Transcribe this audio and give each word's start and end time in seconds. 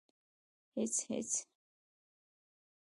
_هېڅ، 0.73 0.95
هېڅ. 1.09 1.31